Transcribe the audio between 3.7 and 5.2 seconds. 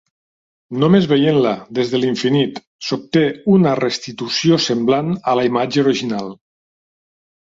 restitució semblant